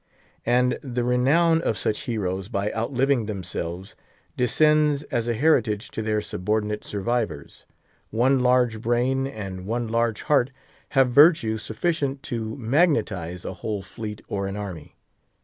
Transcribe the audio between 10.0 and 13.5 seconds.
heart have virtue sufficient to magnetise